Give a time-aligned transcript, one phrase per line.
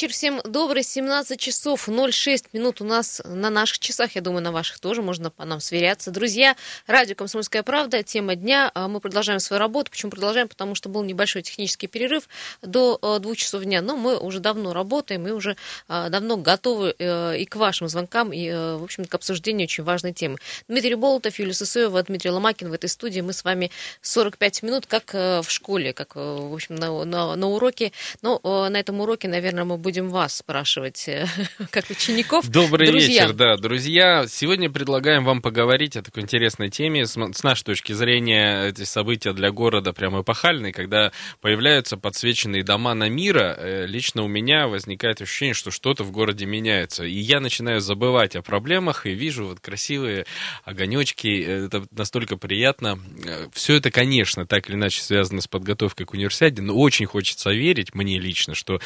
[0.00, 0.82] вечер всем добрый.
[0.82, 4.14] 17 часов 06 минут у нас на наших часах.
[4.14, 6.10] Я думаю, на ваших тоже можно по нам сверяться.
[6.10, 8.70] Друзья, радио «Комсомольская правда», тема дня.
[8.74, 9.90] А Мы продолжаем свою работу.
[9.90, 10.48] Почему продолжаем?
[10.48, 12.30] Потому что был небольшой технический перерыв
[12.62, 13.82] до э, двух часов дня.
[13.82, 15.58] Но мы уже давно работаем и уже
[15.90, 20.14] э, давно готовы э, и к вашим звонкам, и, в общем к обсуждению очень важной
[20.14, 20.38] темы.
[20.66, 23.20] Дмитрий Болотов, Юлия Сысоева, Дмитрий Ломакин в этой студии.
[23.20, 27.92] Мы с вами 45 минут, как в школе, как, в общем, на, на, на уроке.
[28.22, 31.26] Но на этом уроке, наверное, мы будем вас спрашивать, э,
[31.70, 32.48] как учеников.
[32.48, 33.24] Добрый друзья.
[33.24, 34.26] вечер, да, друзья.
[34.28, 37.06] Сегодня предлагаем вам поговорить о такой интересной теме.
[37.06, 42.94] С, с нашей точки зрения, эти события для города прямо эпохальные, когда появляются подсвеченные дома
[42.94, 43.56] на мира.
[43.58, 47.04] Э, лично у меня возникает ощущение, что что-то в городе меняется.
[47.04, 50.26] И я начинаю забывать о проблемах и вижу вот красивые
[50.64, 51.42] огонечки.
[51.42, 52.98] Это настолько приятно.
[53.24, 57.50] Э, Все это, конечно, так или иначе связано с подготовкой к универсиаде, но очень хочется
[57.50, 58.80] верить, мне лично, что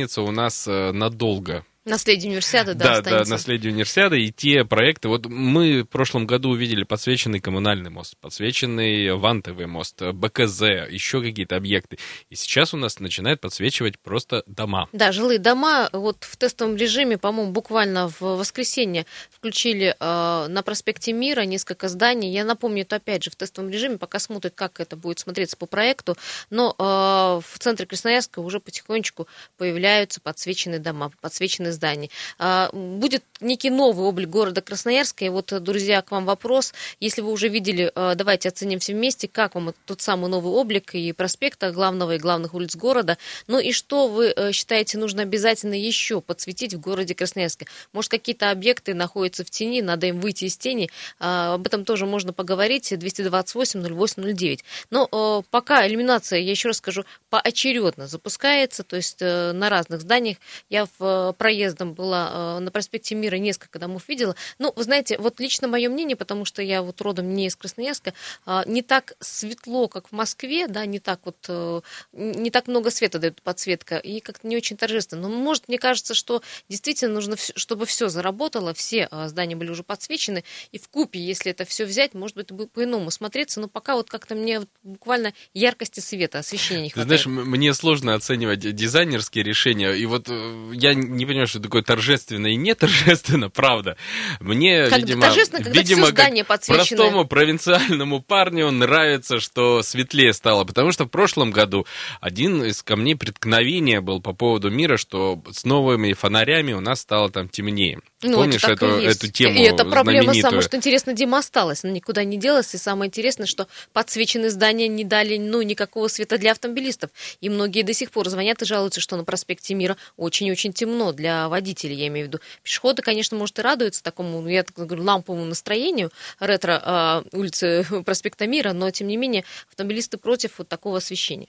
[0.00, 3.24] останется у нас э, надолго Наследие универсиады, да, да, останется.
[3.24, 5.08] да, наследие универсиады и те проекты.
[5.08, 11.56] Вот мы в прошлом году увидели подсвеченный коммунальный мост, подсвеченный вантовый мост, БКЗ, еще какие-то
[11.56, 11.98] объекты.
[12.28, 14.88] И сейчас у нас начинает подсвечивать просто дома.
[14.92, 15.90] Да, жилые дома.
[15.92, 22.30] Вот в тестовом режиме, по-моему, буквально в воскресенье включили э, на проспекте Мира несколько зданий.
[22.30, 25.66] Я напомню, это опять же в тестовом режиме, пока смотрят, как это будет смотреться по
[25.66, 26.16] проекту.
[26.50, 29.26] Но э, в центре Красноярска уже потихонечку
[29.58, 32.10] появляются подсвеченные дома, подсвеченные зданий.
[32.38, 35.24] А, будет некий новый облик города Красноярска.
[35.24, 36.74] И вот, друзья, к вам вопрос.
[37.00, 40.94] Если вы уже видели, а, давайте оценим все вместе, как вам тот самый новый облик
[40.94, 43.16] и проспекта главного и главных улиц города.
[43.46, 47.66] Ну и что вы э, считаете нужно обязательно еще подсветить в городе Красноярске?
[47.92, 50.90] Может, какие-то объекты находятся в тени, надо им выйти из тени.
[51.18, 52.92] А, об этом тоже можно поговорить.
[52.92, 54.60] 228-08-09.
[54.90, 60.02] Но э, пока иллюминация, я еще раз скажу, поочередно запускается, то есть э, на разных
[60.02, 60.36] зданиях.
[60.68, 64.34] Я в проезд проездом была э, на проспекте Мира, несколько домов видела.
[64.58, 68.14] Ну, вы знаете, вот лично мое мнение, потому что я вот родом не из Красноярска,
[68.46, 71.80] э, не так светло, как в Москве, да, не так вот, э,
[72.12, 75.28] не так много света дает подсветка, и как-то не очень торжественно.
[75.28, 80.44] Но, может, мне кажется, что действительно нужно, чтобы все заработало, все здания были уже подсвечены,
[80.72, 84.08] и в купе, если это все взять, может быть, будет по-иному смотреться, но пока вот
[84.08, 87.22] как-то мне буквально яркости света, освещения не хватает.
[87.22, 90.28] Ты знаешь, мне сложно оценивать дизайнерские решения, и вот
[90.72, 93.96] я не понимаю, что такое торжественно и не торжественно, правда.
[94.40, 100.32] Мне, как видимо, торжественно, когда видимо, все здание как простому провинциальному парню нравится, что светлее
[100.32, 101.86] стало, потому что в прошлом году
[102.20, 107.30] один из камней преткновения был по поводу мира, что с новыми фонарями у нас стало
[107.30, 108.00] там темнее.
[108.22, 111.92] Ну, Помнишь это эту, эту тему И эта проблема самая, что интересно, Дима осталась, она
[111.92, 116.52] никуда не делась, и самое интересное, что подсвеченные здания не дали, ну, никакого света для
[116.52, 121.12] автомобилистов, и многие до сих пор звонят и жалуются, что на проспекте Мира очень-очень темно
[121.12, 122.40] для водителей, я имею в виду.
[122.62, 127.86] Пешеходы, конечно, может, и радуются такому, ну, я так говорю, ламповому настроению ретро э, улицы
[128.04, 131.48] проспекта Мира, но, тем не менее, автомобилисты против вот такого освещения.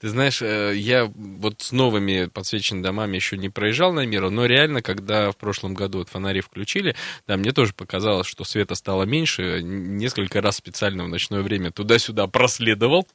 [0.00, 4.46] Ты знаешь, э, я вот с новыми подсвеченными домами еще не проезжал на Миру, но
[4.46, 6.96] реально, когда в прошлом году вот фонари включили,
[7.26, 9.60] да, мне тоже показалось, что света стало меньше.
[9.62, 13.06] Несколько раз специально в ночное время туда-сюда проследовал,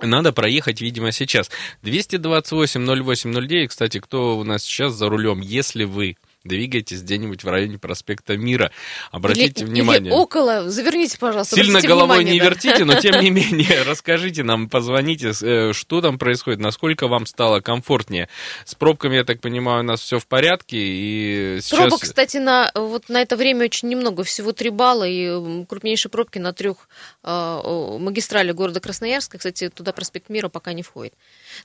[0.00, 1.50] надо проехать, видимо, сейчас.
[1.82, 8.36] 228-08-09, кстати, кто у нас сейчас за рулем, если вы двигайтесь где-нибудь в районе проспекта
[8.36, 8.72] Мира.
[9.10, 10.12] Обратите или, внимание.
[10.12, 11.56] Или около, заверните, пожалуйста.
[11.56, 12.46] Сильно головой внимание, не да.
[12.46, 17.60] вертите, но тем не менее, расскажите нам, позвоните, э, что там происходит, насколько вам стало
[17.60, 18.28] комфортнее.
[18.64, 20.78] С пробками, я так понимаю, у нас все в порядке.
[20.78, 21.80] И сейчас...
[21.80, 26.38] Пробок, кстати, на, вот на это время очень немного, всего три балла, и крупнейшие пробки
[26.38, 26.88] на трех
[27.22, 29.38] э, магистралях города Красноярска.
[29.38, 31.14] Кстати, туда проспект Мира пока не входит.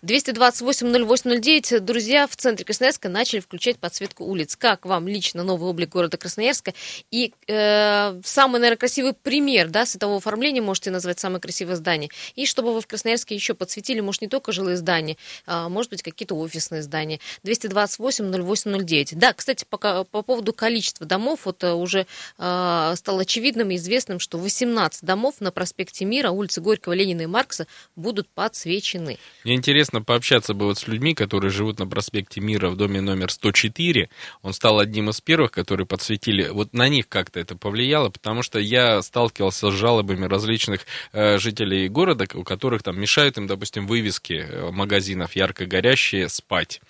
[0.03, 6.17] 228-08-09, друзья, в центре Красноярска начали включать подсветку улиц как вам лично новый облик города
[6.17, 6.73] Красноярска.
[7.09, 12.09] И э, самый, наверное, красивый пример да, светового оформления можете назвать самое красивое здание.
[12.35, 15.15] И чтобы вы в Красноярске еще подсветили, может, не только жилые здания,
[15.45, 17.19] а может быть, какие-то офисные здания.
[17.45, 19.09] 228-08-09.
[19.13, 22.07] Да, кстати, по, по поводу количества домов, вот э, уже
[22.37, 27.25] э, стало очевидным и известным, что 18 домов на проспекте Мира, улице Горького, Ленина и
[27.25, 29.17] Маркса будут подсвечены.
[29.45, 33.31] Мне интересно пообщаться бы вот с людьми, которые живут на проспекте Мира в доме номер
[33.31, 34.09] 104.
[34.41, 36.49] Он стал одним из первых, которые подсветили.
[36.49, 40.81] Вот на них как-то это повлияло, потому что я сталкивался с жалобами различных
[41.13, 46.81] э, жителей города, у которых там мешают им, допустим, вывески э, магазинов ярко горящие спать.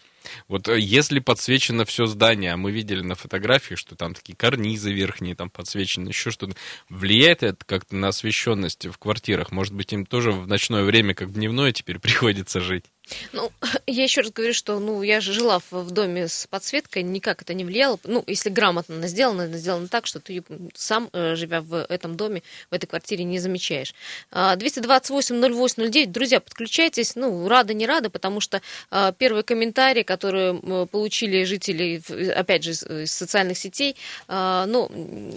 [0.48, 4.94] Вот э, если подсвечено все здание, а мы видели на фотографии, что там такие карнизы
[4.94, 6.56] верхние там подсвечены, еще что-то,
[6.88, 9.52] влияет это как-то на освещенность в квартирах?
[9.52, 12.86] Может быть, им тоже в ночное время, как в дневное, теперь приходится жить?
[13.33, 13.51] Ну,
[13.88, 17.54] я еще раз говорю, что ну, я же жила в, доме с подсветкой, никак это
[17.54, 18.00] не влияло.
[18.04, 20.44] Ну, если грамотно она сделана, это сделано так, что ты
[20.75, 23.94] сам, э, живя в этом доме, в этой квартире, не замечаешь.
[24.31, 27.15] 228-08-09, друзья, подключайтесь.
[27.15, 32.01] Ну, рада, не рада, потому что а, первые комментарии, которые получили жители,
[32.31, 33.95] опять же, из социальных сетей,
[34.27, 34.89] а, ну,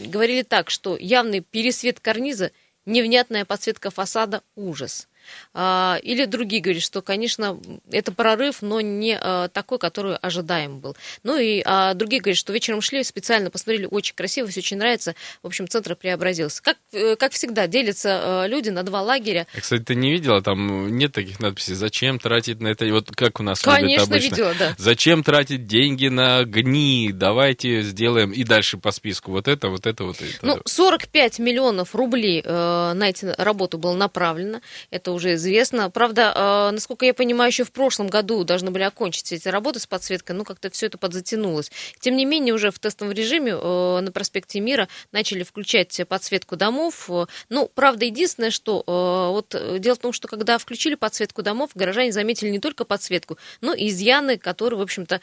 [0.07, 2.51] говорили так, что явный пересвет карниза,
[2.87, 5.09] невнятная подсветка фасада– ужас.
[5.53, 10.97] А, или другие говорят, что, конечно, это прорыв, но не а, такой, который ожидаем был.
[11.23, 15.15] Ну и а, другие говорят, что вечером шли, специально посмотрели, очень красиво, все очень нравится.
[15.43, 16.63] В общем, центр преобразился.
[16.63, 19.47] Как, э, как всегда, делятся люди на два лагеря.
[19.55, 23.41] Я, кстати, ты не видела, там нет таких надписей, зачем тратить на это, вот как
[23.41, 24.31] у нас Конечно, обычно.
[24.31, 24.75] видела, да.
[24.79, 30.05] Зачем тратить деньги на гни, давайте сделаем, и дальше по списку вот это, вот это,
[30.05, 30.39] вот это.
[30.43, 35.91] Ну, 45 миллионов рублей э, на эти работу было направлено, это уже уже известно.
[35.91, 39.87] Правда, э, насколько я понимаю, еще в прошлом году должны были окончить эти работы с
[39.87, 41.71] подсветкой, ну как-то все это подзатянулось.
[42.01, 47.09] Тем не менее, уже в тестовом режиме э, на проспекте Мира начали включать подсветку домов.
[47.51, 52.13] Ну, правда, единственное, что э, вот дело в том, что когда включили подсветку домов, горожане
[52.13, 55.21] заметили не только подсветку, но и изъяны, которые, в общем-то,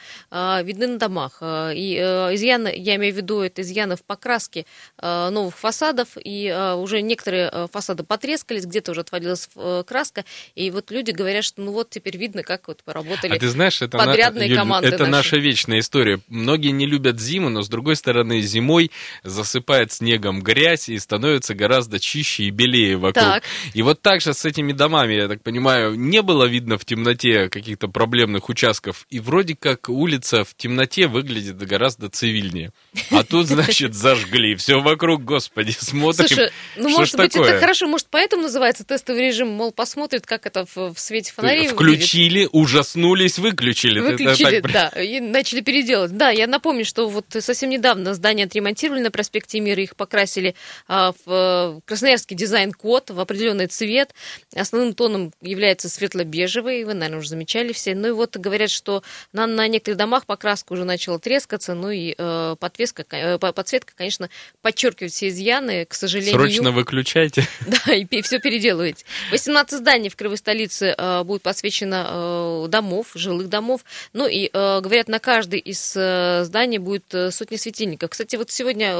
[0.62, 1.42] видны на домах.
[1.42, 1.96] И
[2.34, 4.64] изъяны, я имею в виду, это изъяны в покраске
[5.00, 9.48] новых фасадов, и уже некоторые фасады потрескались, где-то уже отвалилась
[9.82, 13.48] краска, и вот люди говорят, что ну вот теперь видно, как вот поработали а ты
[13.48, 14.56] знаешь, это подрядные на...
[14.56, 15.10] команды Это наши.
[15.10, 16.20] наша вечная история.
[16.28, 18.90] Многие не любят зиму, но с другой стороны зимой
[19.22, 23.24] засыпает снегом грязь и становится гораздо чище и белее вокруг.
[23.24, 23.44] Так.
[23.74, 27.48] И вот так же с этими домами, я так понимаю, не было видно в темноте
[27.48, 32.72] каких-то проблемных участков, и вроде как улица в темноте выглядит гораздо цивильнее.
[33.10, 34.54] А тут, значит, зажгли.
[34.56, 36.26] Все вокруг, господи, смотрим.
[36.26, 40.64] Слушай, ну, может быть, это хорошо, может, поэтому называется тестовый режим, мол, посмотрит, как это
[40.74, 42.50] в, в свете фонарей Включили, выглядит.
[42.52, 44.00] ужаснулись, выключили.
[44.00, 44.72] Выключили, так...
[44.72, 46.16] да, и начали переделать.
[46.16, 50.54] Да, я напомню, что вот совсем недавно здание отремонтировали на проспекте Мира, их покрасили
[50.86, 54.14] а, в а, красноярский дизайн-код в определенный цвет.
[54.54, 57.94] Основным тоном является светло-бежевый, вы, наверное, уже замечали все.
[57.94, 62.14] Ну и вот говорят, что на, на некоторых домах покраска уже начала трескаться, ну и
[62.16, 64.30] э, подвеска, э, подсветка, конечно,
[64.62, 66.34] подчеркивает все изъяны, к сожалению.
[66.34, 67.46] Срочно выключайте.
[67.68, 69.04] Да, и все переделываете.
[69.30, 73.84] 18 15 зданий в Крымской столице э, будет посвящено э, домов, жилых домов.
[74.12, 78.10] Ну и, э, говорят, на каждый из э, зданий будет э, сотни светильников.
[78.10, 78.94] Кстати, вот сегодня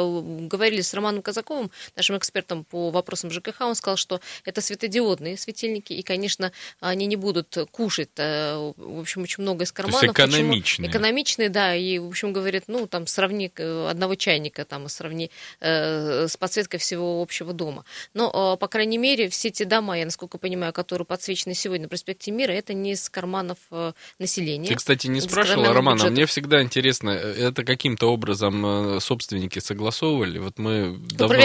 [0.49, 5.93] говорили с Романом Казаковым, нашим экспертом по вопросам ЖКХ, он сказал, что это светодиодные светильники,
[5.93, 6.51] и, конечно,
[6.81, 10.01] они не будут кушать, э, в общем, очень много из карманов.
[10.01, 10.89] То есть экономичные.
[10.89, 10.89] Почему?
[10.89, 16.37] Экономичные, да, и, в общем, говорит, ну, там, сравни одного чайника, там, сравни э, с
[16.37, 17.85] подсветкой всего общего дома.
[18.13, 21.85] Но, э, по крайней мере, все эти дома, я насколько понимаю, понимаю, которые подсвечены сегодня
[21.85, 24.69] на проспекте Мира, это не из карманов э, населения.
[24.69, 29.59] Ты, кстати, не спрашивала, Роман, а мне всегда интересно, э, это каким-то образом э, собственники
[29.59, 30.39] согласовывали?
[30.39, 31.37] Вот мы давно,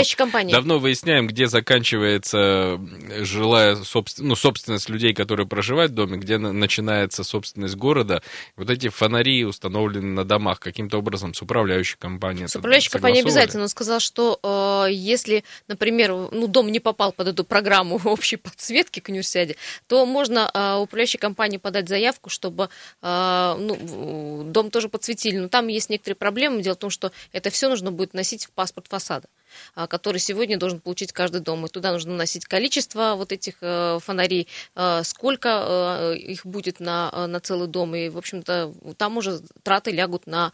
[0.50, 2.80] давно выясняем, где заканчивается
[3.20, 4.30] жилая собствен...
[4.30, 8.24] ну, собственность людей, которые проживают в доме, где начинается собственность города.
[8.56, 12.48] Вот эти фонари установлены на домах каким-то образом с управляющей компанией.
[12.48, 13.64] С управляющей компанией обязательно.
[13.64, 14.40] Он сказал, что
[14.88, 19.56] э, если, например, ну, дом не попал под эту программу общей подсветки, к универсиаде,
[19.88, 22.70] то можно э, управляющей компании подать заявку, чтобы
[23.02, 25.38] э, ну, дом тоже подсветили.
[25.38, 26.62] Но там есть некоторые проблемы.
[26.62, 29.28] Дело в том, что это все нужно будет носить в паспорт фасада.
[29.76, 31.66] А, который сегодня должен получить каждый дом.
[31.66, 37.28] И туда нужно носить количество вот этих э, фонарей, э, сколько э, их будет на,
[37.28, 37.96] на целый дом.
[37.96, 40.52] И, в общем-то, там уже траты лягут на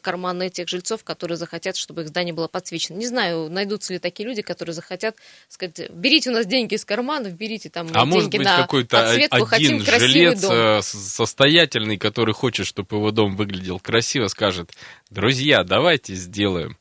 [0.00, 2.96] карманы тех жильцов, которые захотят, чтобы их здание было подсвечено.
[2.96, 5.16] Не знаю, найдутся ли такие люди, которые захотят
[5.48, 8.96] сказать, берите у нас деньги из карманов, берите там а деньги может быть, на какой-то
[8.96, 10.82] подсветку, один хотим жилец дом.
[10.82, 14.72] состоятельный, который хочет, чтобы его дом выглядел красиво, скажет,
[15.10, 16.76] друзья, давайте сделаем.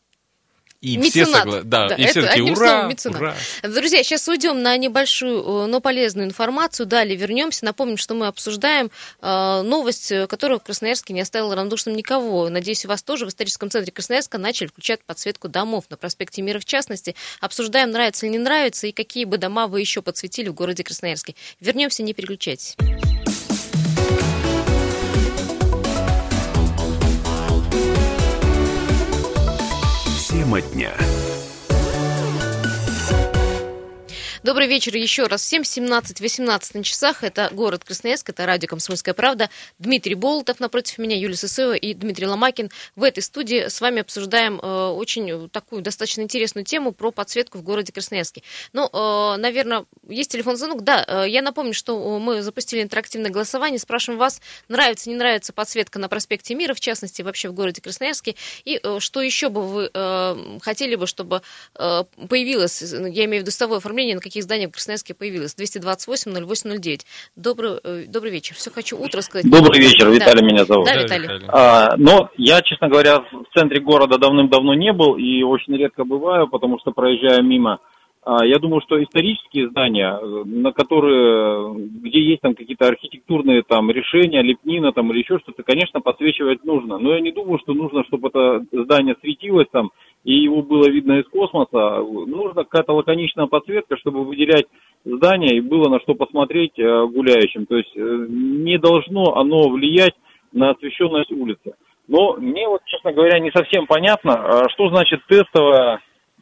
[0.81, 1.11] И меценат.
[1.11, 1.61] все согла...
[1.63, 3.35] да, да, и все таки ура, ура.
[3.61, 6.88] Друзья, сейчас уйдем на небольшую, но полезную информацию.
[6.88, 7.65] Далее вернемся.
[7.65, 8.89] Напомним, что мы обсуждаем
[9.21, 12.50] э, новость, которая в Красноярске не оставила равнодушным никого.
[12.50, 16.59] Надеюсь, у вас тоже в историческом центре Красноярска начали включать подсветку домов на проспекте Мира
[16.59, 17.15] в частности.
[17.39, 21.35] Обсуждаем, нравится или не нравится, и какие бы дома вы еще подсветили в городе Красноярске.
[21.59, 22.75] Вернемся, не переключайтесь.
[30.51, 31.20] Тема дня.
[34.43, 35.62] Добрый вечер еще раз всем.
[35.62, 37.24] 17-18 на часах.
[37.24, 39.51] Это город Красноярск, это радио «Комсомольская правда».
[39.77, 42.71] Дмитрий Болотов напротив меня, Юлия Сысоева и Дмитрий Ломакин.
[42.95, 47.62] В этой студии с вами обсуждаем э, очень такую достаточно интересную тему про подсветку в
[47.62, 48.41] городе Красноярске.
[48.74, 50.81] Ну, э, наверное, есть телефон звонок.
[50.81, 53.77] Да, э, я напомню, что мы запустили интерактивное голосование.
[53.77, 58.36] Спрашиваем вас, нравится, не нравится подсветка на проспекте Мира, в частности, вообще в городе Красноярске.
[58.65, 61.43] И э, что еще бы вы э, хотели бы, чтобы
[61.75, 65.55] э, появилось, я имею в виду стовое оформление, на каких зданиях в Красноярске появилось?
[65.57, 67.01] 228-08-09.
[67.35, 68.55] Добрый, э, добрый вечер.
[68.55, 69.50] Все хочу утро сказать.
[69.50, 70.11] Добрый вечер, да.
[70.11, 70.85] Виталий меня зовут.
[70.85, 71.29] Да, Виталий.
[71.50, 76.47] А, но я, честно говоря, в центре города давным-давно не был и очень редко бываю,
[76.47, 77.79] потому что проезжаю мимо.
[78.23, 84.41] А, я думаю, что исторические здания, на которые, где есть там какие-то архитектурные там решения,
[84.41, 86.97] лепнина там или еще что-то, конечно, подсвечивать нужно.
[86.99, 89.91] Но я не думаю, что нужно, чтобы это здание светилось там
[90.23, 91.97] и его было видно из космоса.
[92.01, 94.65] Нужна какая-то лаконичная подсветка, чтобы выделять
[95.03, 97.65] здание и было на что посмотреть э, гуляющим.
[97.65, 100.13] То есть э, не должно оно влиять
[100.51, 101.73] на освещенность улицы.
[102.07, 106.01] Но мне вот, честно говоря, не совсем понятно, э, что значит тестовое,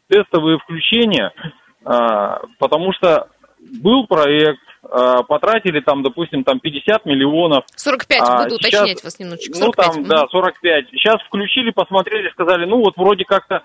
[0.10, 1.50] тестовые включения а,
[1.84, 3.28] потому что
[3.60, 7.66] был проект, а, потратили там, допустим, там 50 миллионов.
[7.76, 9.54] 45, а буду сейчас, уточнять вас немножечко.
[9.58, 9.88] 45.
[9.88, 10.90] Ну там, да, 45.
[10.92, 13.64] Сейчас включили, посмотрели, сказали, ну вот вроде как-то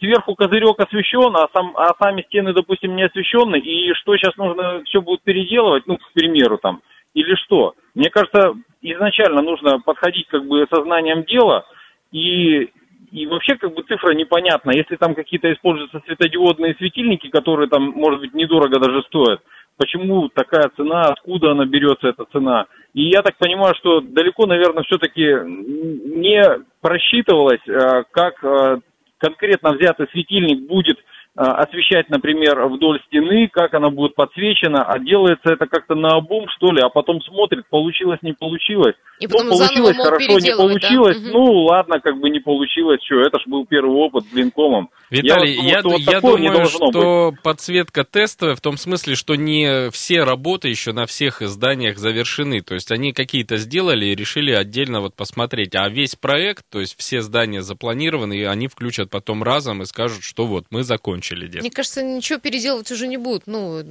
[0.00, 4.82] сверху козырек освещен, а, сам, а сами стены, допустим, не освещены, и что сейчас нужно
[4.84, 6.80] все будет переделывать, ну, к примеру, там,
[7.14, 7.74] или что?
[7.94, 11.64] Мне кажется, изначально нужно подходить как бы сознанием дела
[12.10, 12.70] и
[13.16, 14.72] и вообще как бы цифра непонятна.
[14.72, 19.40] Если там какие-то используются светодиодные светильники, которые там, может быть, недорого даже стоят,
[19.78, 22.66] почему такая цена, откуда она берется, эта цена.
[22.92, 26.42] И я так понимаю, что далеко, наверное, все-таки не
[26.82, 28.80] просчитывалось, а, как а,
[29.16, 30.98] конкретно взятый светильник будет
[31.36, 36.72] освещать, например, вдоль стены, как она будет подсвечена, а делается это как-то на обум, что
[36.72, 38.94] ли, а потом смотрит, получилось, не получилось.
[39.20, 41.30] И потом ну, получилось хорошо, не получилось, да?
[41.30, 44.88] ну ладно, как бы не получилось, что, это ж был первый опыт с блинкомом.
[45.10, 47.42] Виталий, я, думаю, я, вот я думаю, что быть.
[47.42, 52.74] подсветка тестовая в том смысле, что не все работы еще на всех зданиях завершены, то
[52.74, 57.20] есть они какие-то сделали и решили отдельно вот посмотреть, а весь проект, то есть все
[57.20, 61.62] здания запланированы, и они включат потом разом и скажут, что вот, мы закончили закончили дело.
[61.62, 63.46] Мне кажется, ничего переделывать уже не будут.
[63.46, 63.82] Ну,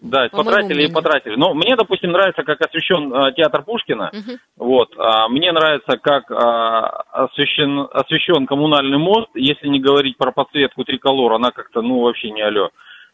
[0.00, 1.36] да, по потратили и потратили.
[1.36, 4.10] Но мне, допустим, нравится, как освещен э, театр Пушкина.
[4.12, 4.66] Угу.
[4.66, 4.88] Вот.
[4.96, 9.30] А, мне нравится, как а, освещен, освещен коммунальный мост.
[9.34, 12.70] Если не говорить про подсветку триколор, она как-то, ну, вообще не алло.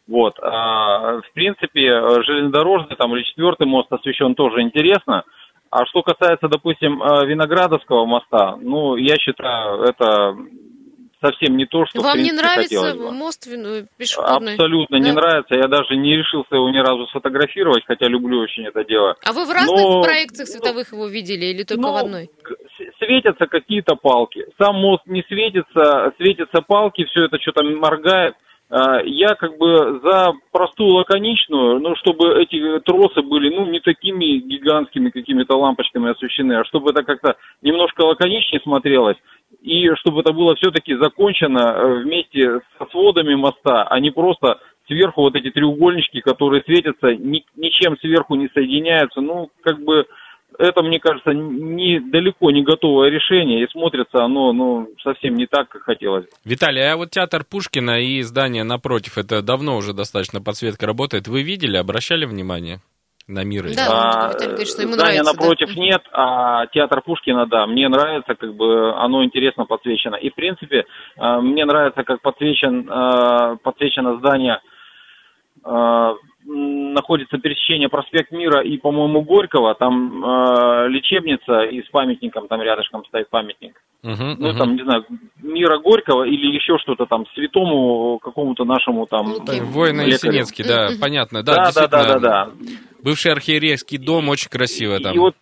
[0.07, 0.37] Вот.
[0.41, 5.23] А, в принципе, железнодорожный там или четвертый мост освещен тоже интересно.
[5.69, 10.33] А что касается, допустим, э, Виноградовского моста, ну, я считаю, это
[11.21, 13.47] совсем не то, что Вам принципе, не нравится мост
[13.97, 14.53] пешеходный?
[14.53, 15.05] Абсолютно да?
[15.05, 15.55] не нравится.
[15.55, 19.15] Я даже не решился его ни разу сфотографировать, хотя люблю очень это дело.
[19.23, 20.03] А вы в разных Но...
[20.03, 22.29] проекциях световых его видели или только ну, в одной?
[22.99, 24.45] Светятся какие-то палки.
[24.59, 28.35] Сам мост не светится, светятся палки, все это что-то моргает.
[28.69, 34.39] А, я как бы за простую лаконичную, ну, чтобы эти тросы были, ну, не такими
[34.39, 39.17] гигантскими какими-то лампочками освещены, а чтобы это как-то немножко лаконичнее смотрелось
[39.61, 45.21] и чтобы это было все-таки закончено э, вместе со сводами моста, а не просто сверху
[45.21, 49.21] вот эти треугольнички, которые светятся, ни, ничем сверху не соединяются.
[49.21, 50.05] Ну, как бы
[50.57, 55.69] это, мне кажется, не, далеко не готовое решение, и смотрится оно ну, совсем не так,
[55.69, 56.25] как хотелось.
[56.45, 61.27] Виталий, а вот театр Пушкина и здание напротив, это давно уже достаточно подсветка работает.
[61.27, 62.79] Вы видели, обращали внимание?
[63.27, 63.65] на мир.
[63.75, 65.33] Да, а, Виталий говорит, что ему здание нравится.
[65.33, 65.81] напротив да.
[65.81, 70.15] нет, а театр Пушкина, да, мне нравится, как бы оно интересно подсвечено.
[70.15, 70.85] И, в принципе,
[71.17, 74.61] а, мне нравится, как подсвечен, а, подсвечено здание
[76.47, 83.03] находится пересечение проспект Мира и, по-моему, Горького, там э, лечебница и с памятником, там рядышком
[83.05, 83.81] стоит памятник.
[84.03, 84.57] Uh-huh, ну, uh-huh.
[84.57, 85.05] там, не знаю,
[85.41, 89.33] Мира Горького или еще что-то там, святому какому-то нашему там...
[89.33, 89.61] Okay.
[89.61, 91.43] Воина Есенинский, да, понятно.
[91.43, 92.51] Да, да, да, да, да, да.
[93.03, 95.13] Бывший архиерейский дом, очень красиво там.
[95.13, 95.35] И вот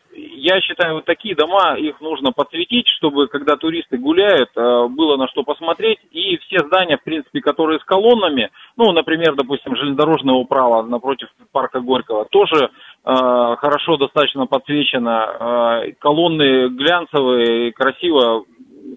[0.45, 5.27] я считаю, вот такие дома, их нужно подсветить, чтобы, когда туристы гуляют, э, было на
[5.27, 5.97] что посмотреть.
[6.11, 11.79] И все здания, в принципе, которые с колоннами, ну, например, допустим, железнодорожная управа напротив парка
[11.79, 12.69] Горького, тоже э,
[13.03, 15.83] хорошо достаточно подсвечено.
[15.87, 18.43] Э, колонны глянцевые, красиво,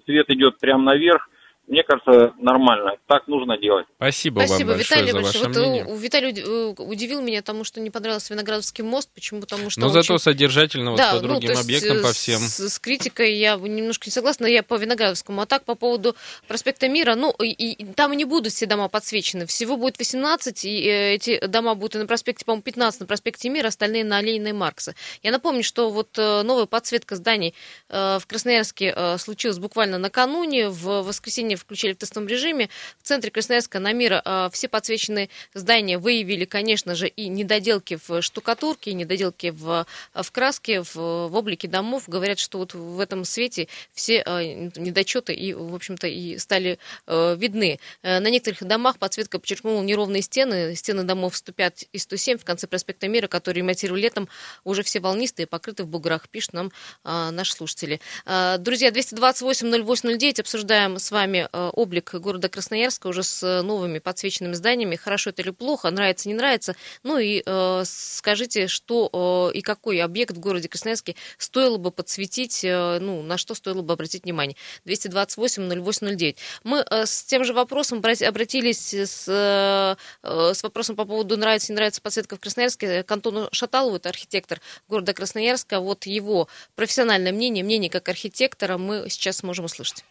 [0.05, 1.28] свет идет прямо наверх.
[1.69, 2.97] Мне кажется, нормально.
[3.07, 3.85] Так нужно делать.
[3.97, 5.45] Спасибо, Спасибо вам большое Виталий за большое.
[5.47, 5.85] ваше Вот, мнение.
[5.87, 9.09] э, Виталий э, удивил меня тому, что не понравился Виноградовский мост.
[9.13, 9.41] Почему?
[9.41, 12.39] Потому что Но зато очень- содержательно вот по ну, другим есть, объектам, э, по всем.
[12.39, 15.41] С, с критикой я немножко не согласна, я по Виноградовскому.
[15.41, 16.15] А так, по поводу
[16.47, 19.45] проспекта Мира, ну, и, и там и не будут все дома подсвечены.
[19.45, 23.47] Всего будет 18, и э, эти дома будут и на проспекте, по-моему, 15 на проспекте
[23.49, 24.95] Мира, остальные на и Маркса.
[25.21, 27.53] Я напомню, что вот э, новая подсветка зданий
[27.89, 30.69] э, в Красноярске э, случилась буквально накануне.
[30.69, 32.69] В воскресенье включили в тестовом режиме.
[32.97, 38.21] В центре Красноярска на Мира э, все подсвеченные здания выявили, конечно же, и недоделки в
[38.21, 42.03] штукатурке, и недоделки в, в краске, в, в облике домов.
[42.07, 47.79] Говорят, что вот в этом свете все э, недочеты и, в общем-то, и стали видны.
[48.01, 52.67] Э, На некоторых домах подсветка подчеркнула неровные стены, стены домов 105 и 107 в конце
[52.67, 54.29] проспекта Мира, которые ремонтировали летом,
[54.63, 56.71] уже все волнистые, покрыты в буграх, пишут нам
[57.03, 57.99] наши слушатели.
[58.25, 64.95] Э, Друзья, 228-08-09 обсуждаем с вами облик города Красноярска уже с э, новыми подсвеченными зданиями.
[64.95, 66.75] Хорошо это или плохо, нравится, не нравится.
[67.03, 72.63] Ну и э, скажите, что э, и какой объект в городе Красноярске стоило бы подсветить,
[72.63, 74.55] э, ну, на что стоило бы обратить внимание.
[74.85, 76.37] 228-08-09.
[76.63, 81.37] Мы э, с тем же вопросом обрати- обратились с, э, э, с вопросом по поводу
[81.37, 85.79] нравится, не нравится подсветка в Красноярске к Антону Шаталову, это архитектор города Красноярска.
[85.79, 90.03] Вот его профессиональное мнение, мнение как архитектора мы сейчас можем услышать.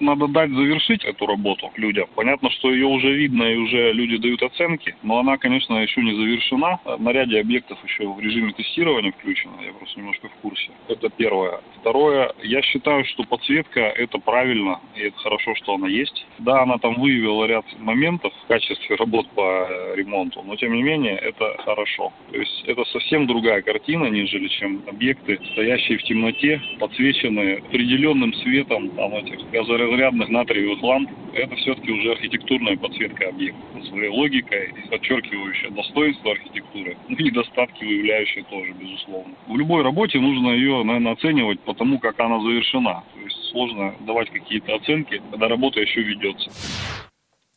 [0.00, 2.08] Надо дать завершить эту работу людям.
[2.14, 6.14] Понятно, что ее уже видно и уже люди дают оценки, но она, конечно, еще не
[6.14, 6.80] завершена.
[6.98, 10.70] На ряде объектов еще в режиме тестирования включена, я просто немножко в курсе.
[10.88, 11.60] Это первое.
[11.80, 16.26] Второе, я считаю, что подсветка это правильно, и это хорошо, что она есть.
[16.38, 20.82] Да, она там выявила ряд моментов в качестве работ по э, ремонту, но тем не
[20.82, 22.12] менее это хорошо.
[22.30, 28.90] То есть это совсем другая картина, нежели чем объекты, стоящие в темноте, подсвеченные определенным светом
[28.90, 29.40] там, этих
[29.88, 31.10] газоразрядных натриевых ламп.
[31.34, 33.60] Это все-таки уже архитектурная подсветка объекта.
[33.88, 39.34] Своей логикой, подчеркивающая достоинство архитектуры, ну и недостатки выявляющие тоже, безусловно.
[39.46, 43.04] В любой работе нужно ее, наверное, оценивать по тому, как она завершена.
[43.14, 46.50] То есть сложно давать какие-то оценки, когда работа еще ведется.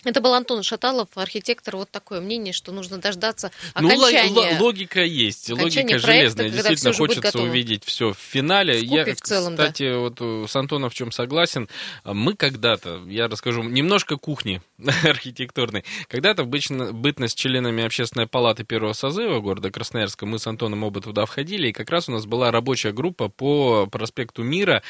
[0.03, 1.75] Это был Антон Шаталов, архитектор.
[1.75, 4.58] Вот такое мнение, что нужно дождаться Ну, окончания.
[4.58, 6.50] ло- логика есть, окончания логика проекта, железная.
[6.50, 8.79] Действительно, хочется увидеть все в финале.
[8.79, 9.65] В я, в целом, да.
[9.65, 11.70] кстати, вот э, с Антоном в чем согласен.
[12.03, 14.62] Мы когда-то, я расскажу, немножко кухни
[15.03, 15.84] архитектурной.
[16.08, 21.25] Когда-то в бытность членами общественной палаты первого созыва города Красноярска мы с Антоном оба туда
[21.25, 24.82] входили, и как раз у нас была рабочая группа по проспекту Мира,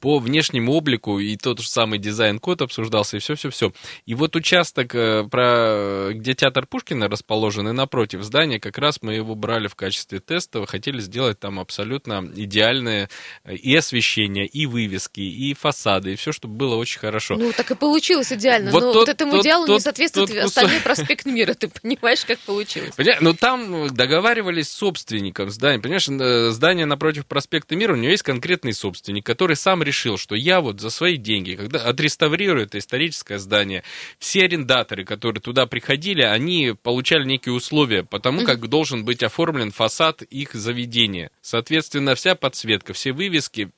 [0.00, 3.72] по внешнему облику, и тот же самый дизайн-код обсуждался, и все-все-все.
[4.06, 9.14] И вот участок, э, про, где театр Пушкина расположен, и напротив здания, как раз мы
[9.14, 13.08] его брали в качестве теста, хотели сделать там абсолютно идеальное
[13.44, 17.36] э, и освещение, и вывески, и фасады, и все, чтобы было очень хорошо.
[17.36, 18.70] Ну, так и получилось идеально.
[18.70, 20.48] Вот но тот- вот этому тот- идеалу не тот- соответствует тот кусок.
[20.48, 21.54] остальной проспект Мира.
[21.54, 22.90] Ты понимаешь, как получилось?
[22.96, 25.80] Поня- Ну, там договаривались с собственником здания.
[25.80, 30.34] Понимаешь, э, здание напротив проспекта Мира, у него есть конкретный собственник, который сам решил, что
[30.34, 33.82] я вот за свои деньги, когда отреставрирую это историческое здание,
[34.18, 39.70] все арендаторы, которые туда приходили, они получали некие условия по тому, как должен быть оформлен
[39.70, 41.30] фасад их заведения.
[41.40, 43.70] Соответственно, вся подсветка, все вывески,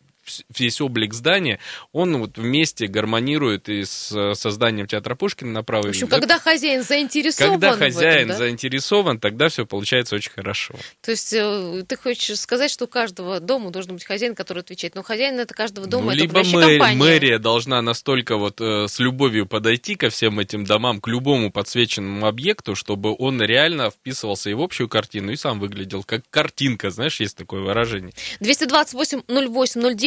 [0.57, 1.59] весь облик здания,
[1.93, 6.19] он вот вместе гармонирует и с э, созданием театра Пушкина на правой В общем, да?
[6.19, 8.37] когда хозяин заинтересован Когда в этом, хозяин да?
[8.37, 10.75] заинтересован, тогда все получается очень хорошо.
[11.01, 14.95] То есть э, ты хочешь сказать, что у каждого дома должен быть хозяин, который отвечает.
[14.95, 16.97] Но хозяин это каждого дома, Ну, это либо мэр- компания.
[16.99, 22.27] мэрия должна настолько вот э, с любовью подойти ко всем этим домам, к любому подсвеченному
[22.27, 27.21] объекту, чтобы он реально вписывался и в общую картину, и сам выглядел как картинка, знаешь,
[27.21, 28.13] есть такое выражение.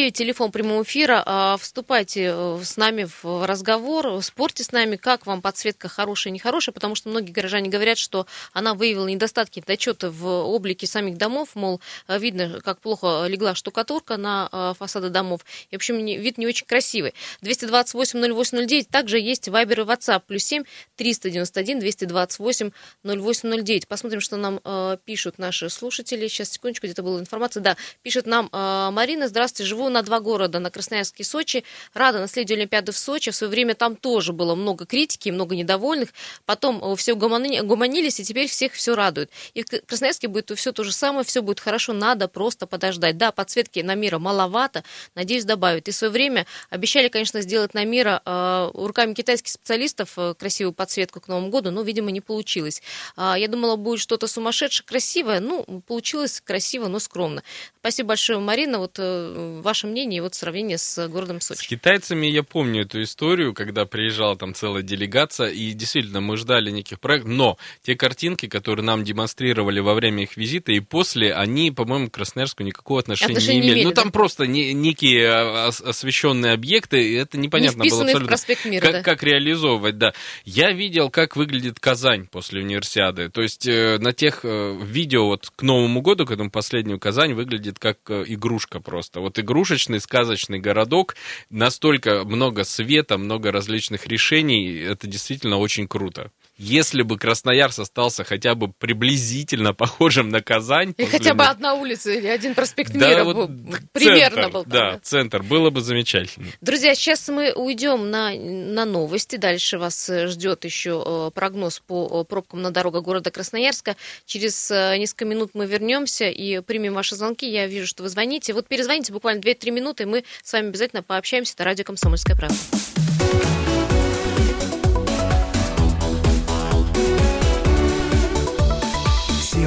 [0.06, 1.22] 228-08-09, телефон прямого эфира.
[1.24, 6.72] А, Вступайте э, с нами в разговор, спорьте с нами, как вам подсветка хорошая, нехорошая,
[6.72, 11.80] потому что многие горожане говорят, что она выявила недостатки, недочеты в облике самих домов, мол,
[12.08, 15.42] э, видно, как плохо легла штукатурка на э, фасады домов.
[15.70, 17.14] И, в общем, вид не очень красивый.
[17.42, 20.64] 228-08-09, также есть Вайбер и WhatsApp, плюс 7
[20.96, 22.70] 391 228
[23.04, 23.88] 0809.
[23.88, 24.60] Посмотрим, что нам
[25.04, 26.28] пишут наши слушатели.
[26.28, 27.62] Сейчас, секундочку, где-то была информация.
[27.62, 29.28] Да, пишет нам Марина.
[29.28, 31.64] Здравствуйте, живу на два города, на Красноярске и Сочи.
[31.94, 33.30] Рада наследию Олимпиады в Сочи.
[33.30, 36.10] В свое время там тоже было много критики, много недовольных.
[36.44, 39.30] Потом э, все угомонились, и теперь всех все радует.
[39.54, 43.16] И в Красноярске будет все то же самое, все будет хорошо, надо просто подождать.
[43.16, 45.88] Да, подсветки на мира маловато, надеюсь, добавят.
[45.88, 50.72] И в свое время обещали, конечно, сделать на мира э, руками китайских специалистов э, красивую
[50.72, 52.82] подсветку к Новому году, но, видимо, не получилось.
[53.16, 55.40] А, Я думала, будет что-то сумасшедшее, красивое.
[55.40, 57.42] Ну, получилось красиво, но скромно.
[57.80, 58.78] Спасибо большое, Марина.
[58.78, 61.68] Вот э, ваше ваше мнение и вот сравнение с городом С Сочи.
[61.68, 67.00] китайцами я помню эту историю, когда приезжала там целая делегация, и действительно мы ждали неких
[67.00, 72.08] проектов, но те картинки, которые нам демонстрировали во время их визита и после, они, по-моему,
[72.10, 73.74] к Красноярску никакого отношения, Отношения не не имели.
[73.80, 74.10] имели, ну там да?
[74.10, 78.28] просто не- некие а, ос- освещенные объекты, и это непонятно не было в абсолютно.
[78.28, 79.02] проспект мира, как, да.
[79.02, 80.12] как реализовывать, да.
[80.44, 83.28] Я видел, как выглядит Казань после универсиады.
[83.28, 87.34] То есть э, на тех э, видео вот к Новому году, к этому последнему, Казань
[87.34, 89.20] выглядит как э, игрушка просто.
[89.20, 89.38] Вот
[89.76, 91.16] игрушечный сказочный городок,
[91.50, 96.30] настолько много света, много различных решений, это действительно очень круто.
[96.58, 100.94] Если бы Красноярск остался хотя бы приблизительно похожим на Казань...
[100.96, 104.62] И хотя бы одна улица или один проспект Да, мира вот был- примерно центр, был.
[104.62, 104.98] там, Да, да.
[105.02, 106.46] центр, было бы замечательно.
[106.62, 109.36] Друзья, сейчас мы уйдем на, на новости.
[109.36, 113.96] Дальше вас э, ждет еще э, прогноз по э, пробкам на дорогах города Красноярска.
[114.24, 117.46] Через несколько минут мы вернемся и примем ваши звонки.
[117.50, 118.54] Я вижу, что вы звоните.
[118.54, 121.52] Вот перезвоните буквально 2-3 минуты, и мы с вами обязательно пообщаемся.
[121.54, 122.56] Это радио «Комсомольская правда».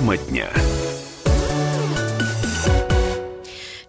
[0.10, 0.50] Тема дня.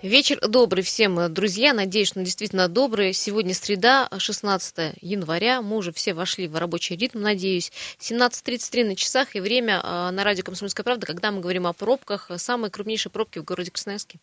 [0.02, 1.72] Вечер добрый всем, э, друзья.
[1.72, 3.14] Надеюсь, что он действительно добрый.
[3.14, 5.62] Сегодня среда, 16 января.
[5.62, 7.72] Мы уже все вошли в рабочий ритм, надеюсь.
[7.98, 12.30] 17.33 на часах и время э, на радио «Комсомольская правда», когда мы говорим о пробках.
[12.36, 14.18] Самые крупнейшие пробки в городе Красноярске.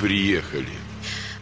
[0.00, 0.87] Приехали.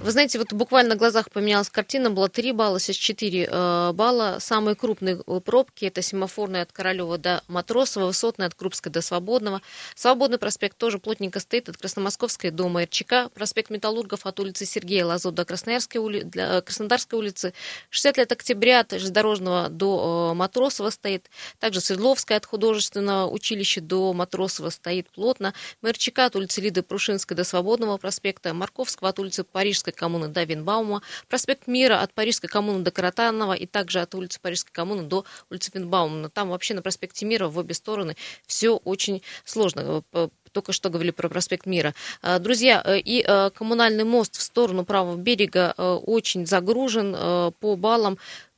[0.07, 4.37] Вы знаете, вот буквально на глазах поменялась картина, было 3 балла, сейчас 4 э, балла.
[4.39, 9.63] Самые крупные э, пробки это семафорная от Королева до Матросова, высотная от Крупской до Свободного.
[9.97, 13.33] Свободный проспект тоже плотненько стоит от Красномосковской до МРЧК.
[13.35, 16.21] Проспект Металлургов от улицы Сергея Лазо до Красноярской ули...
[16.21, 17.53] для- э, Краснодарской улицы.
[17.91, 21.29] 60 лет октября от железнодорожного до Матросова стоит.
[21.59, 25.53] Также Свердловская от художественного училища до Матросова стоит плотно.
[25.83, 28.55] МРЧК от улицы Лиды Прушинской до Свободного проспекта.
[28.55, 31.03] Марковского от улицы Парижской коммуны до Винбаума.
[31.29, 35.71] Проспект Мира от Парижской коммуны до Каратанова и также от улицы Парижской коммуны до улицы
[35.75, 36.29] Винбаума.
[36.29, 40.03] Там вообще на проспекте Мира в обе стороны все очень сложно.
[40.11, 41.95] П- Только что говорили про проспект Мира.
[42.23, 47.51] А, Друзья, э, и э, коммунальный мост в сторону правого берега э, очень загружен э,
[47.61, 48.17] по баллам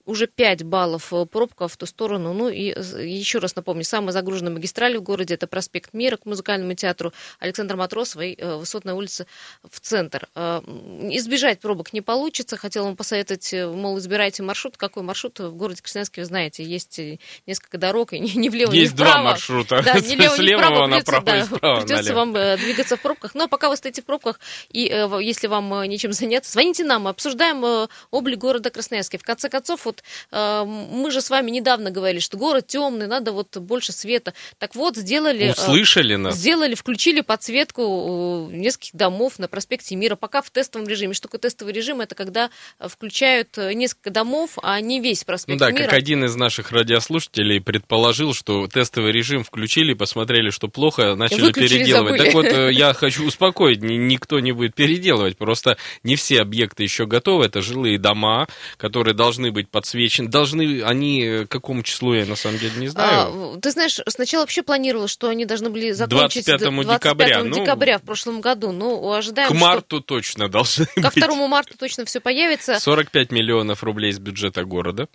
[0.08, 2.32] уже 5 баллов э, пробка в ту сторону.
[2.32, 6.24] Ну и э, еще раз напомню, самая загруженная магистраль в городе это проспект Мира к
[6.24, 9.26] музыкальному театру Александра Матросова и э, Высотная улица
[9.62, 10.28] в центр.
[10.34, 12.56] Избежать пробок не получится.
[12.56, 14.78] Хотела вам посоветовать, мол, избирайте маршрут.
[14.78, 16.98] Какой маршрут в городе Красноярске, вы знаете, есть
[17.46, 19.24] несколько дорог, и ни, ни влево, Есть два вправо.
[19.24, 19.82] маршрута.
[19.84, 20.86] Да, ни лево, С левого вправо.
[20.86, 22.48] Придется, направо да, и справа придется налево.
[22.48, 23.34] вам двигаться в пробках.
[23.34, 24.40] Но пока вы стоите в пробках,
[24.70, 24.80] и
[25.20, 29.18] если вам нечем заняться, звоните нам, мы обсуждаем облик города Красноярска.
[29.18, 29.97] В конце концов, вот
[30.30, 34.34] э, мы же с вами недавно говорили, что город темный, надо вот больше света.
[34.58, 35.46] Так вот, сделали...
[35.48, 36.36] э, Услышали нас?
[36.36, 41.14] Сделали, включили подсветку э, нескольких домов на проспекте Мира, пока в тестовом режиме.
[41.14, 42.00] Что такое тестовый режим?
[42.00, 45.84] Это когда э, включают э, несколько домов, а не весь проспект да, Мира.
[45.84, 51.78] как один из наших радиослушателей предположил, что тестовый режим включили, посмотрели, что плохо, начали Выключили,
[51.78, 52.18] переделывать.
[52.20, 52.24] забыли.
[52.24, 57.06] Так вот, я хочу успокоить, ни- никто не будет переделывать, просто не все объекты еще
[57.06, 62.26] готовы, это жилые дома, которые должны быть подсвечены, должны, они, э, к какому числу, я
[62.26, 63.54] на самом деле не знаю.
[63.54, 67.54] А, ты знаешь, сначала вообще планировалось, что они должны были закончить 25 до декабря, ну,
[67.54, 68.72] декабря в прошлом году.
[68.72, 71.24] Ну, ожидаем, К что марту точно должны ко быть.
[71.24, 72.78] 2 марта точно все появится.
[72.78, 75.08] 45 миллионов рублей из бюджета города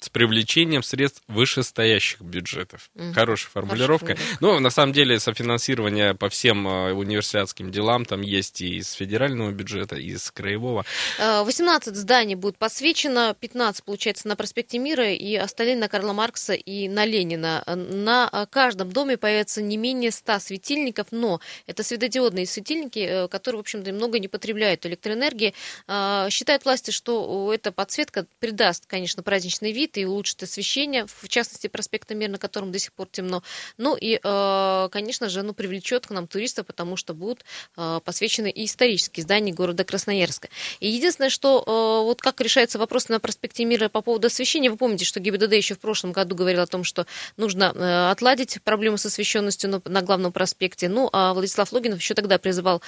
[0.00, 2.90] с привлечением средств вышестоящих бюджетов.
[2.94, 3.12] Мгм.
[3.14, 4.06] Хорошая формулировка.
[4.06, 4.38] формулировка.
[4.40, 9.50] Ну, на самом деле, софинансирование по всем э, университетским делам там есть и из федерального
[9.50, 10.84] бюджета, и из краевого.
[11.18, 16.54] Э, 18 зданий будет подсвечено, 15, получается, на проспекте Мира и остальные на Карла Маркса
[16.54, 17.62] и на Ленина.
[17.66, 23.28] Э, На э, каждом доме появится не менее 100 светильников, но это светодиодные светильники, э,
[23.28, 25.52] которые, в общем-то, много не потребляют электроэнергии.
[25.88, 31.28] Э, Считают власти, что э, эта подсветка придаст, конечно, праздничный вид и улучшит освещение, в
[31.28, 33.42] частности, проспекта Мира, на котором до сих пор темно.
[33.76, 37.44] Ну и, э, конечно же, ну, привлечет к нам туристов, потому что будут
[37.76, 40.48] э, посвящены и исторические здания города Красноярска.
[40.80, 44.76] И единственное, что э, вот как решается вопрос на проспекте Мира по поводу освещения, вы
[44.76, 49.06] помните, что ГИБДД еще в прошлом году говорил о том, что нужно отладить проблемы с
[49.06, 50.88] освещенностью на, главном проспекте.
[50.88, 52.82] Ну, а Владислав Логинов еще тогда призывал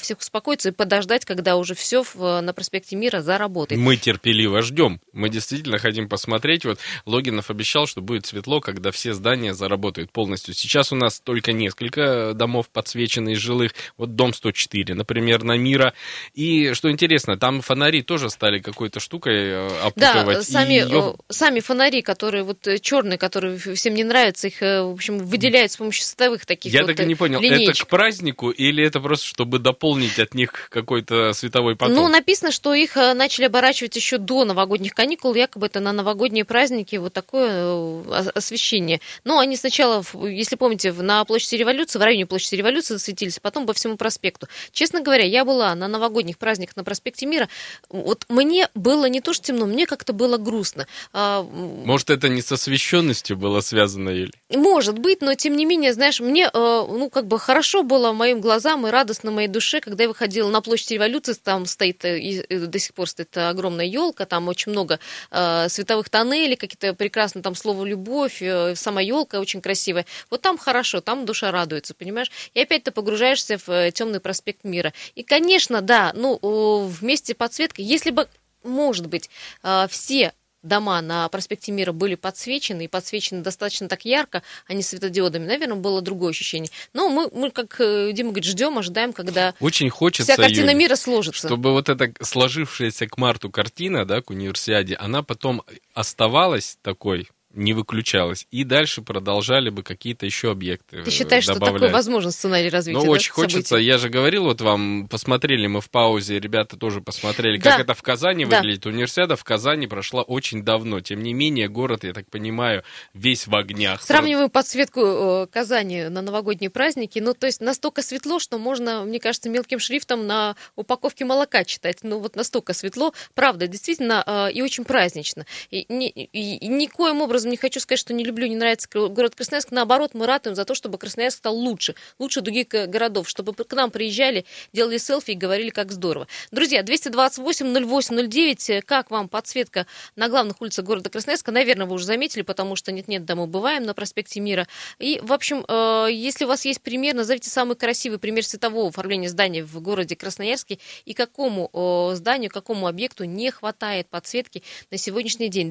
[0.00, 3.80] всех успокоиться и подождать, когда уже все на проспекте Мира заработает.
[3.80, 5.00] Мы терпеливо ждем.
[5.12, 6.64] Мы действительно хотим посмотреть посмотреть.
[6.64, 10.54] Вот Логинов обещал, что будет светло, когда все здания заработают полностью.
[10.54, 13.72] Сейчас у нас только несколько домов подсвечены из жилых.
[13.98, 15.92] Вот дом 104, например, на Мира.
[16.34, 20.38] И что интересно, там фонари тоже стали какой-то штукой э, опутывать.
[20.38, 24.82] Да, сами, э, сами фонари, которые вот э, черные, которые всем не нравятся, их, э,
[24.82, 27.74] в общем, выделяют с помощью световых таких Я вот так и не понял, линеечек.
[27.74, 31.94] это к празднику или это просто, чтобы дополнить от них какой-то световой поток?
[31.94, 36.29] Ну, написано, что их э, начали оборачивать еще до новогодних каникул, якобы это на новогодние
[36.44, 39.00] праздники вот такое э, освещение.
[39.24, 43.66] Но они сначала, если помните, на площади революции, в районе площади революции засветились, а потом
[43.66, 44.48] по всему проспекту.
[44.72, 47.48] Честно говоря, я была на новогодних праздниках на проспекте Мира.
[47.88, 50.86] Вот мне было не то, что темно, мне как-то было грустно.
[51.12, 54.32] А, Может, это не с освещенностью было связано, Юль?
[54.50, 58.40] Может быть, но тем не менее, знаешь, мне, э, ну, как бы хорошо было моим
[58.40, 62.78] глазам и радостно моей душе, когда я выходила на площадь революции, там стоит, э, до
[62.78, 64.98] сих пор стоит огромная елка, там очень много
[65.30, 70.04] световых тоннелей, какие-то прекрасно там слово любовь, э, сама елка очень красивая.
[70.28, 72.30] Вот там хорошо, там душа радуется, понимаешь?
[72.52, 74.92] И опять ты погружаешься в темный проспект мира.
[75.14, 78.28] И, конечно, да, ну, э, вместе подсветкой, если бы,
[78.62, 79.30] может быть,
[79.62, 84.82] э, все дома на проспекте Мира были подсвечены, и подсвечены достаточно так ярко, а не
[84.82, 86.70] светодиодами, наверное, было другое ощущение.
[86.92, 90.78] Но мы, мы как э, Дима говорит, ждем, ожидаем, когда Очень хочется, вся картина Юль,
[90.78, 91.48] мира сложится.
[91.48, 95.62] чтобы вот эта сложившаяся к марту картина, да, к универсиаде, она потом
[95.94, 101.80] оставалась такой, не выключалась, и дальше продолжали бы какие-то еще объекты Ты считаешь, что добавлять.
[101.80, 102.98] такой возможен сценарий развития?
[102.98, 103.70] Ну, да, очень хочется.
[103.70, 103.86] событий?
[103.88, 107.70] Я же говорил, вот вам посмотрели мы в паузе, ребята тоже посмотрели, Да.
[107.72, 108.58] как это в Казани Да.
[108.58, 108.86] выглядит.
[108.86, 111.00] Универсиада в Казани прошла очень давно.
[111.00, 112.84] Тем не менее, город, я так понимаю,
[113.14, 114.00] весь в огнях.
[114.02, 117.18] Сравниваем подсветку э, Казани на новогодние праздники.
[117.18, 121.98] Ну, то есть настолько светло, что можно, мне кажется, мелким шрифтом на упаковке молока читать.
[122.02, 123.12] Ну, вот настолько светло.
[123.34, 125.46] Правда, действительно, э, и очень празднично.
[125.70, 129.34] И, ни- и- и никоим образом не хочу сказать, что не люблю, не нравится город
[129.34, 129.70] Красноярск.
[129.70, 131.94] Наоборот, мы ратуем за то, чтобы Красноярск стал лучше.
[132.18, 133.28] Лучше других э, городов.
[133.28, 136.26] Чтобы к нам приезжали, делали селфи и говорили, как здорово.
[136.50, 138.72] Друзья, 228-08-09.
[138.72, 141.52] э, Как вам подсветка на главных улицах города Красноярска?
[141.52, 144.66] Наверное, вы уже заметили, потому что нет-нет, да мы бываем на проспекте Мира.
[144.98, 149.28] И, в общем, э, если у вас есть пример, назовите самый красивый пример светового оформления
[149.28, 151.70] зданий в городе Красноярске и какому
[152.14, 155.70] зданию, какому объекту не хватает подсветки на сегодняшний день.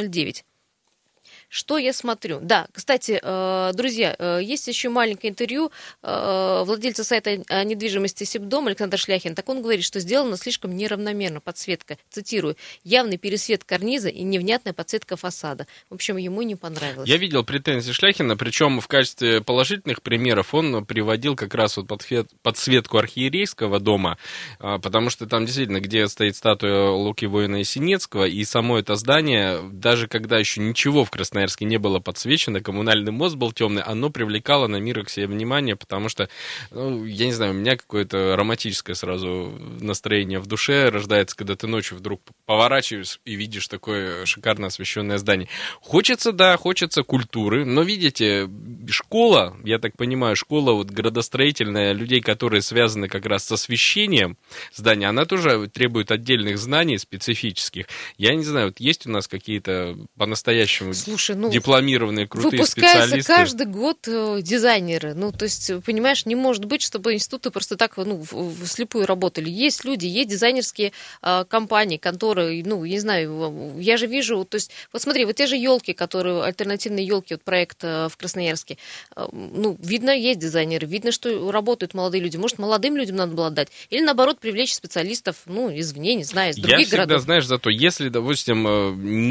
[0.00, 0.55] 228-08-09.
[1.48, 2.40] Что я смотрю?
[2.42, 5.70] Да, кстати, э, друзья, э, есть еще маленькое интервью
[6.02, 9.34] э, владельца сайта недвижимости Сибдом Александр Шляхин.
[9.34, 11.98] Так он говорит, что сделана слишком неравномерно подсветка.
[12.10, 12.56] Цитирую.
[12.82, 15.66] Явный пересвет карниза и невнятная подсветка фасада.
[15.88, 17.08] В общем, ему не понравилось.
[17.08, 22.30] Я видел претензии Шляхина, причем в качестве положительных примеров он приводил как раз вот подсвет-
[22.42, 24.18] подсветку архиерейского дома,
[24.58, 29.60] а, потому что там действительно, где стоит статуя Луки Воина Синецкого, и само это здание,
[29.72, 34.66] даже когда еще ничего в Красноярске не было подсвечено, коммунальный мост был темный, оно привлекало
[34.66, 36.28] на мир к себе внимание, потому что,
[36.70, 41.66] ну, я не знаю, у меня какое-то романтическое сразу настроение в душе рождается, когда ты
[41.66, 45.48] ночью вдруг поворачиваешь и видишь такое шикарно освещенное здание.
[45.80, 48.48] Хочется, да, хочется культуры, но видите,
[48.88, 54.36] школа, я так понимаю, школа вот градостроительная, людей, которые связаны как раз с освещением
[54.72, 57.86] здания, она тоже требует отдельных знаний специфических.
[58.16, 63.32] Я не знаю, вот есть у нас какие-то по-настоящему Слушай, ну, дипломированные крутые Выпускаются специалисты?
[63.32, 65.14] каждый год э, дизайнеры.
[65.14, 68.22] Ну, то есть, понимаешь, не может быть, чтобы институты просто так, ну,
[68.64, 69.50] вслепую работали.
[69.50, 74.70] Есть люди, есть дизайнерские э, компании, конторы, ну, не знаю, я же вижу, то есть,
[74.92, 78.78] вот смотри, вот те же елки, которые, альтернативные елки, вот проект э, в Красноярске,
[79.16, 82.36] э, ну, видно, есть дизайнеры, видно, что работают молодые люди.
[82.36, 83.68] Может, молодым людям надо было дать?
[83.90, 87.22] Или, наоборот, привлечь специалистов, ну, извне, не знаю, из Я других всегда, городов.
[87.22, 88.66] знаешь, зато если, допустим,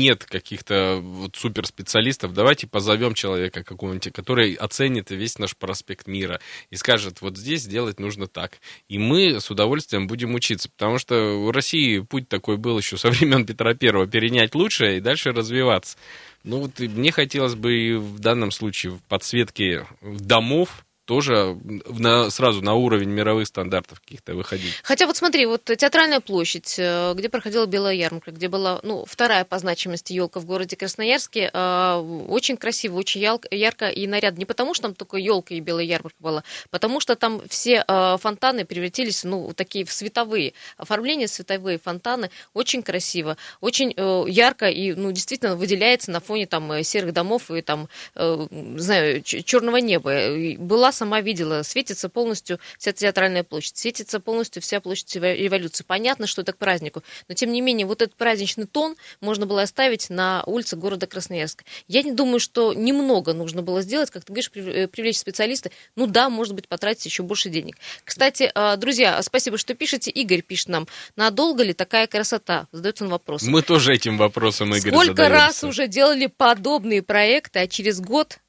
[0.01, 1.84] нет каких-то вот суперспециалистов,
[2.33, 7.99] давайте позовем человека какого-нибудь, который оценит весь наш проспект мира и скажет, вот здесь сделать
[7.99, 8.59] нужно так.
[8.87, 13.09] И мы с удовольствием будем учиться, потому что у России путь такой был еще со
[13.09, 15.97] времен Петра Первого, перенять лучшее и дальше развиваться.
[16.43, 22.61] Ну вот мне хотелось бы и в данном случае в подсветке домов тоже на, сразу
[22.61, 24.73] на уровень мировых стандартов каких-то выходить.
[24.83, 29.45] Хотя вот смотри, вот театральная площадь, э, где проходила Белая ярмарка, где была ну, вторая
[29.45, 34.39] по значимости елка в городе Красноярске, э, очень красиво, очень ярко и нарядно.
[34.39, 38.17] Не потому, что там только елка и Белая ярмарка была, потому что там все э,
[38.19, 40.53] фонтаны превратились ну, такие в световые.
[40.77, 43.93] Оформление световые фонтаны очень красиво, очень
[44.27, 50.57] ярко и ну, действительно выделяется на фоне там серых домов и там, знаю, черного неба.
[50.57, 55.83] Была сама видела, светится полностью вся театральная площадь, светится полностью вся площадь революции.
[55.83, 59.61] Понятно, что это к празднику, но тем не менее вот этот праздничный тон можно было
[59.61, 61.63] оставить на улице города Красноярска.
[61.87, 65.69] Я не думаю, что немного нужно было сделать, как ты говоришь, э, привлечь специалиста.
[65.95, 67.77] Ну да, может быть, потратить еще больше денег.
[68.03, 70.11] Кстати, а, друзья, спасибо, что пишете.
[70.11, 72.67] Игорь пишет нам, надолго ли такая красота?
[72.71, 73.43] Задается он вопрос.
[73.43, 75.45] Мы тоже этим вопросом, Игорь, Сколько задаемся.
[75.45, 78.39] раз уже делали подобные проекты, а через год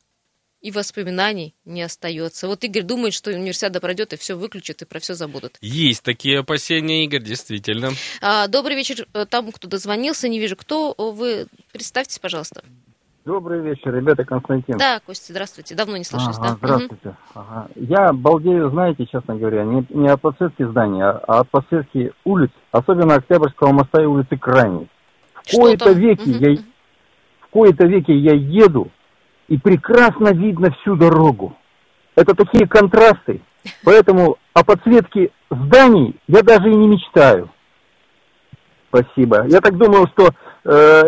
[0.61, 2.49] и воспоминаний не остается.
[2.49, 5.57] Вот Игорь думает, что универсиада пройдет и все выключит, и про все забудут.
[5.61, 7.91] Есть такие опасения, Игорь, действительно.
[8.21, 10.29] А, добрый вечер э, тому, кто дозвонился.
[10.29, 11.47] Не вижу, кто вы.
[11.73, 12.63] Представьтесь, пожалуйста.
[13.27, 14.79] Добрый вечер, ребята, Константин.
[14.79, 15.75] Да, Костя, здравствуйте.
[15.75, 16.55] Давно не слышались, ага, да?
[16.55, 17.09] Здравствуйте.
[17.09, 17.17] Угу.
[17.35, 17.69] Ага.
[17.75, 23.17] Я балдею, знаете, честно говоря, не, не от подсветки зданий, а от подсветки улиц, особенно
[23.17, 24.89] Октябрьского моста и улицы Крайней.
[25.35, 26.39] В кои-то веки угу.
[26.39, 26.57] я
[27.41, 28.93] в кои-то веки я еду,
[29.49, 31.57] и прекрасно видно всю дорогу.
[32.15, 33.41] Это такие контрасты.
[33.85, 37.51] Поэтому о подсветке зданий я даже и не мечтаю.
[38.89, 39.47] Спасибо.
[39.49, 40.31] Я так думаю, что
[40.65, 41.03] э,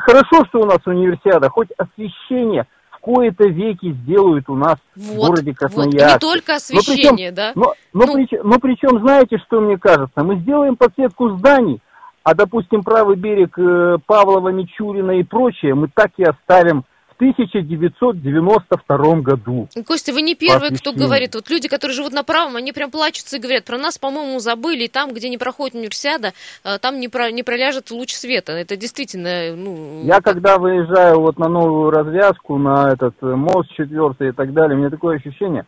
[0.00, 5.16] хорошо, что у нас универсиада, хоть освещение в кои-то веки сделают у нас вот, в
[5.16, 6.04] городе Красноярске.
[6.04, 7.52] Вот, не только освещение, но причем, да?
[7.54, 8.14] Но, но, ну...
[8.14, 10.22] причем, но причем, знаете, что мне кажется?
[10.22, 11.80] Мы сделаем подсветку зданий,
[12.24, 16.84] а, допустим, правый берег э, Павлова, Мичурина и прочее мы так и оставим
[17.16, 19.68] 1992 году.
[19.86, 21.34] Костя, вы не первый, кто говорит.
[21.34, 24.84] Вот люди, которые живут на правом, они прям плачутся и говорят, про нас, по-моему, забыли,
[24.84, 26.32] и там, где не проходит универсиада,
[26.64, 28.52] э, там не, про, не проляжет луч света.
[28.52, 30.02] Это действительно, ну...
[30.04, 34.76] Я когда выезжаю вот на новую развязку, на этот э, мост четвертый и так далее,
[34.76, 35.64] у меня такое ощущение,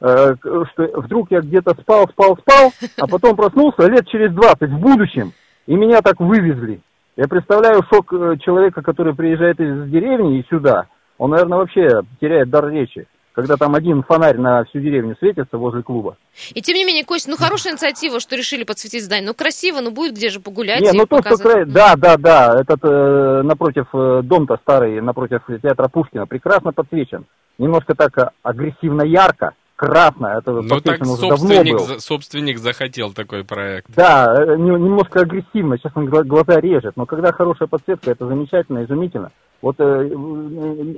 [0.00, 4.78] э, что вдруг я где-то спал, спал, спал, а потом проснулся лет через 20 в
[4.78, 5.32] будущем,
[5.66, 6.80] и меня так вывезли.
[7.16, 10.86] Я представляю шок э, человека, который приезжает из деревни и сюда.
[11.16, 15.82] Он, наверное, вообще теряет дар речи, когда там один фонарь на всю деревню светится возле
[15.82, 16.18] клуба.
[16.52, 19.26] И тем не менее, Костя, ну хорошая инициатива, что решили подсветить здание.
[19.26, 20.82] Ну красиво, ну будет где же погулять.
[20.82, 21.40] Не, ну то, показать.
[21.40, 21.64] что край...
[21.64, 22.60] Да, да, да.
[22.60, 27.24] Этот э, напротив э, дом-то старый, напротив театра Пушкина, прекрасно подсвечен.
[27.56, 30.38] Немножко так э, агрессивно ярко красная.
[30.38, 33.86] Это ну так собственник, за, собственник захотел такой проект.
[33.94, 36.96] Да, э, немножко агрессивно, честно говоря, глаза режет.
[36.96, 39.30] Но когда хорошая подсветка, это замечательно, изумительно.
[39.62, 40.10] Вот э,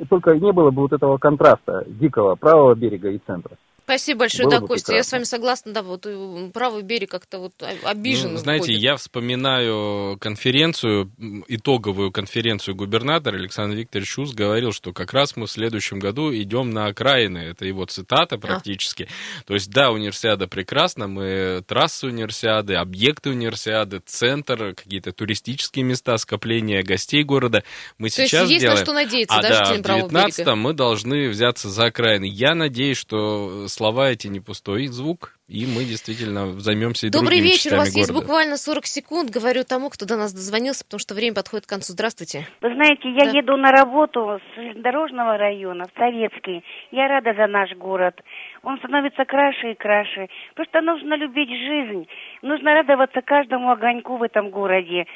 [0.09, 3.57] только не было бы вот этого контраста дикого правого берега и центра.
[3.89, 4.93] Спасибо большое, Было да, Костя.
[4.93, 8.35] Я с вами согласна, да, вот э, правый берег как-то вот обижен.
[8.35, 8.81] Ну, знаете, ходит.
[8.83, 11.11] я вспоминаю конференцию,
[11.49, 16.69] итоговую конференцию губернатора Александр Викторович Шус говорил, что как раз мы в следующем году идем
[16.69, 17.39] на окраины.
[17.39, 18.39] Это его цитата а.
[18.39, 19.05] практически.
[19.05, 19.45] А.
[19.47, 26.83] То есть, да, универсиада прекрасна, мы трассы универсиады, объекты универсиады, центр, какие-то туристические места, скопления
[26.83, 27.65] гостей города.
[27.97, 28.81] Мы То сейчас есть делаем.
[28.81, 32.27] на что надеяться, а, даже да, в 19 мы должны взяться за окраины.
[32.27, 37.53] Я надеюсь, что слова эти не пустой звук, и мы действительно займемся и Добрый другими
[37.53, 38.01] вечер, у вас города.
[38.01, 39.31] есть буквально 40 секунд.
[39.31, 41.93] Говорю тому, кто до нас дозвонился, потому что время подходит к концу.
[41.93, 42.39] Здравствуйте.
[42.61, 43.39] Вы знаете, я да.
[43.39, 46.65] еду на работу с дорожного района в Советский.
[46.91, 48.21] Я рада за наш город.
[48.65, 50.27] Он становится краше и краше.
[50.57, 52.09] Просто нужно любить жизнь.
[52.43, 55.07] Нужно радоваться каждому огоньку в этом городе.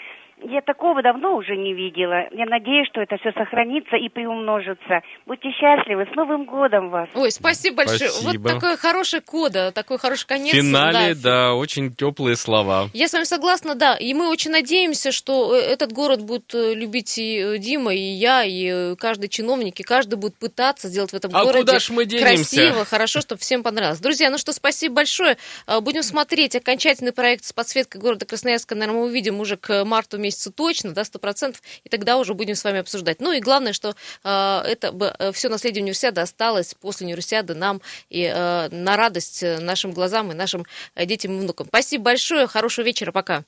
[0.44, 2.26] Я такого давно уже не видела.
[2.32, 5.00] Я надеюсь, что это все сохранится и приумножится.
[5.26, 6.06] Будьте счастливы.
[6.12, 7.08] С Новым годом вас.
[7.14, 8.10] Ой, спасибо большое.
[8.10, 8.42] Спасибо.
[8.42, 10.52] Вот такое хорошее кода, такой хороший конец.
[10.52, 11.48] В финале, да.
[11.48, 12.88] да, очень теплые слова.
[12.92, 13.94] Я с вами согласна, да.
[13.96, 18.00] И мы очень надеемся, что э, этот город будет э, любить и э, Дима, и
[18.00, 21.90] я, и каждый чиновник, и каждый будет пытаться сделать в этом а городе куда ж
[21.90, 22.56] мы денемся?
[22.56, 24.00] красиво, хорошо, чтобы всем понравилось.
[24.00, 25.36] Друзья, ну что, спасибо большое.
[25.82, 28.74] Будем смотреть окончательный проект с подсветкой города Красноярска.
[28.74, 32.34] Наверное, мы увидим уже к марту месяцу месяцу точно, да, сто процентов, и тогда уже
[32.34, 33.20] будем с вами обсуждать.
[33.20, 38.22] Ну и главное, что э, это э, все наследие универсиады осталось после универсиады нам и
[38.22, 40.64] э, на радость нашим глазам и нашим
[40.96, 41.66] детям и внукам.
[41.68, 43.44] Спасибо большое, хорошего вечера, пока.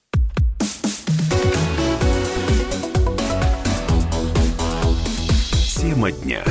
[5.81, 6.45] Тема дня.